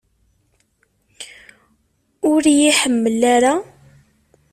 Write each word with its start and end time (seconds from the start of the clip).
Ur 2.31 2.41
iyi-iḥemmel 2.51 3.21
ara? 3.35 3.53